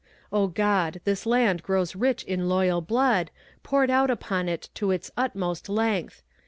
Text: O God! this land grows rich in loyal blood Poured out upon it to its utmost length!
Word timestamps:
O 0.31 0.47
God! 0.47 0.99
this 1.03 1.27
land 1.27 1.61
grows 1.61 1.95
rich 1.95 2.23
in 2.23 2.49
loyal 2.49 2.81
blood 2.81 3.29
Poured 3.61 3.91
out 3.91 4.09
upon 4.09 4.49
it 4.49 4.69
to 4.73 4.89
its 4.89 5.11
utmost 5.15 5.69
length! 5.69 6.23